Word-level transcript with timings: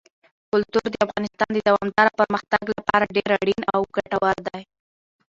کلتور 0.51 0.85
د 0.91 0.95
افغانستان 1.05 1.49
د 1.53 1.57
دوامداره 1.67 2.11
پرمختګ 2.19 2.61
لپاره 2.77 3.11
ډېر 3.15 3.29
اړین 3.39 3.61
او 3.73 3.79
ګټور 3.95 4.37
دی. 4.47 4.61